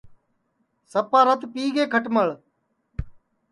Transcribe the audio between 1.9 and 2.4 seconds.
کھٹمݪ